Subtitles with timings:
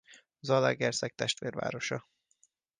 [0.39, 2.09] Zalaegerszeg testvérvárosa.